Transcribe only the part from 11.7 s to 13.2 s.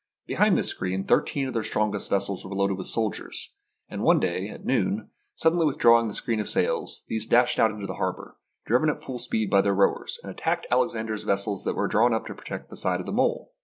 were drawn up to protect the side of the